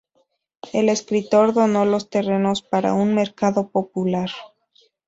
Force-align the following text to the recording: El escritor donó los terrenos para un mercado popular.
El 0.73 0.89
escritor 0.89 1.53
donó 1.53 1.85
los 1.85 2.09
terrenos 2.09 2.63
para 2.63 2.95
un 2.95 3.13
mercado 3.13 3.69
popular. 3.69 4.31